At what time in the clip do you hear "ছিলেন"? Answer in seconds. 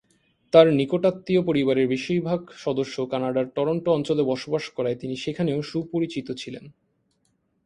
6.31-6.65